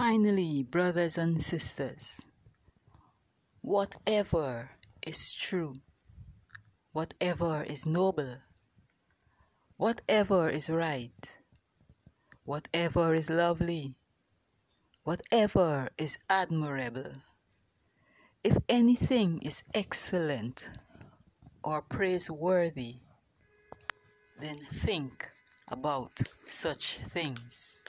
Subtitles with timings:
[0.00, 2.22] Finally, brothers and sisters,
[3.60, 4.70] whatever
[5.06, 5.74] is true,
[6.92, 8.36] whatever is noble,
[9.76, 11.36] whatever is right,
[12.44, 13.94] whatever is lovely,
[15.04, 17.12] whatever is admirable,
[18.42, 20.70] if anything is excellent
[21.62, 22.94] or praiseworthy,
[24.40, 25.30] then think
[25.68, 27.84] about such things.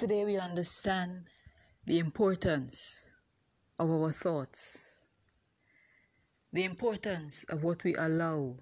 [0.00, 1.26] Today we understand
[1.84, 3.12] the importance
[3.78, 5.04] of our thoughts,
[6.54, 8.56] the importance of what we allow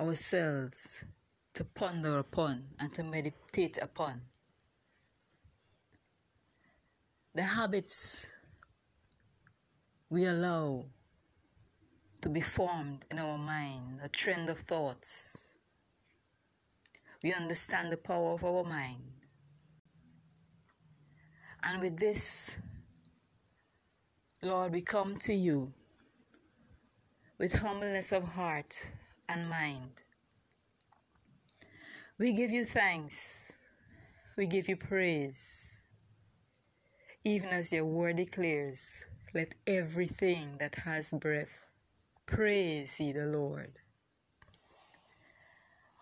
[0.00, 1.04] ourselves
[1.52, 4.22] to ponder upon and to meditate upon.
[7.34, 8.26] The habits
[10.08, 10.86] we allow
[12.22, 15.58] to be formed in our mind, a trend of thoughts.
[17.22, 19.14] We understand the power of our mind
[21.66, 22.56] and with this,
[24.42, 25.72] Lord, we come to you
[27.38, 28.90] with humbleness of heart
[29.28, 30.02] and mind.
[32.18, 33.56] We give you thanks.
[34.36, 35.82] We give you praise.
[37.24, 41.70] Even as your word declares, let everything that has breath
[42.26, 43.72] praise ye the Lord.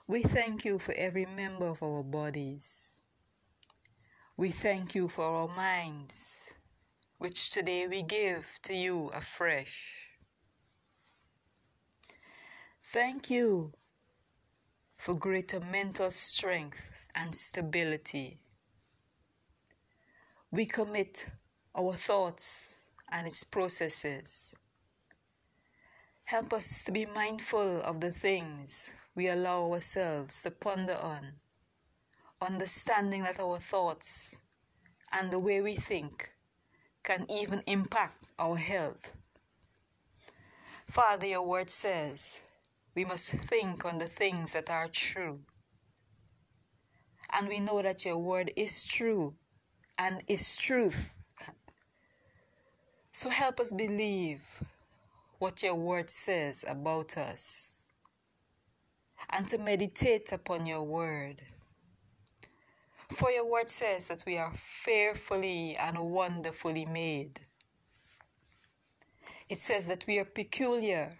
[0.08, 3.02] We thank you for every member of our bodies.
[4.42, 6.52] We thank you for our minds,
[7.18, 10.10] which today we give to you afresh.
[12.86, 13.72] Thank you
[14.96, 18.40] for greater mental strength and stability.
[20.50, 21.28] We commit
[21.76, 24.56] our thoughts and its processes.
[26.24, 31.41] Help us to be mindful of the things we allow ourselves to ponder on
[32.42, 34.40] understanding that our thoughts
[35.12, 36.32] and the way we think
[37.02, 39.16] can even impact our health.
[40.86, 42.42] Father, your word says
[42.94, 45.40] we must think on the things that are true.
[47.32, 49.34] And we know that your word is true
[49.98, 51.14] and is truth.
[53.10, 54.42] So help us believe
[55.38, 57.92] what your word says about us
[59.30, 61.40] and to meditate upon your word
[63.12, 67.38] for your word says that we are fearfully and wonderfully made.
[69.48, 71.18] It says that we are peculiar.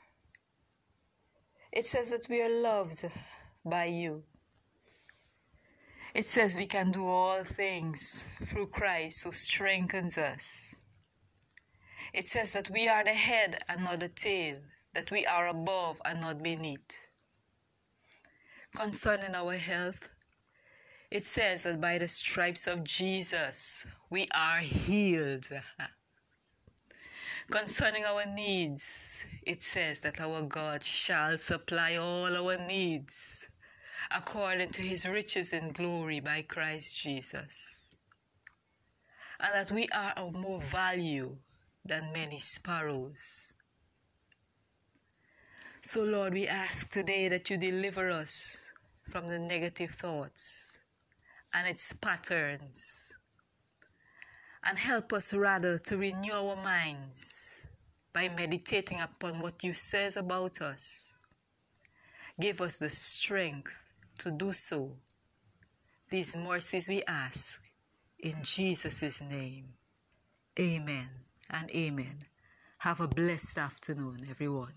[1.73, 3.05] It says that we are loved
[3.65, 4.25] by you.
[6.15, 10.75] It says we can do all things through Christ who strengthens us.
[12.13, 14.61] It says that we are the head and not the tail,
[14.93, 17.09] that we are above and not beneath.
[18.75, 20.11] Concerning our health,
[21.13, 25.47] it says that by the stripes of Jesus, we are healed.
[27.51, 33.47] Concerning our needs, it says that our God shall supply all our needs
[34.11, 37.95] according to his riches in glory by Christ Jesus.
[39.39, 41.37] And that we are of more value
[41.85, 43.53] than many sparrows.
[45.83, 48.73] So, Lord, we ask today that you deliver us
[49.03, 50.83] from the negative thoughts
[51.55, 53.19] and its patterns.
[54.65, 57.67] And help us rather to renew our minds
[58.13, 61.17] by meditating upon what you says about us.
[62.41, 63.87] Give us the strength
[64.19, 64.97] to do so.
[66.11, 67.63] These mercies we ask
[68.19, 69.75] in Jesus' name.
[70.59, 71.09] Amen
[71.51, 72.19] and amen.
[72.79, 74.75] Have a blessed afternoon, everyone.